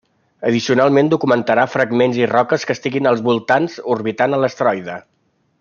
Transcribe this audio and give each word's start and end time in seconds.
Addicionalment 0.51 1.11
documentarà 1.13 1.67
fragments 1.75 2.19
i 2.23 2.29
roques 2.33 2.67
que 2.71 2.79
estiguin 2.79 3.13
als 3.13 3.23
voltants 3.31 3.79
orbitant 3.97 4.35
a 4.39 4.45
l'asteroide. 4.47 5.01